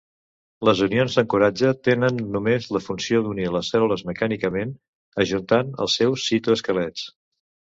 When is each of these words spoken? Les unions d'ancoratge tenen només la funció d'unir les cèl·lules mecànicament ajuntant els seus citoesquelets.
Les 0.67 0.79
unions 0.85 1.17
d'ancoratge 1.17 1.73
tenen 1.87 2.21
només 2.37 2.65
la 2.77 2.81
funció 2.85 3.21
d'unir 3.27 3.47
les 3.57 3.71
cèl·lules 3.75 4.05
mecànicament 4.09 4.75
ajuntant 5.27 5.71
els 5.87 5.99
seus 6.01 6.25
citoesquelets. 6.33 7.07